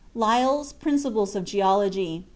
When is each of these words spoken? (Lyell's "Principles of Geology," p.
(Lyell's 0.15 0.73
"Principles 0.73 1.35
of 1.35 1.45
Geology," 1.45 2.21
p. 2.21 2.25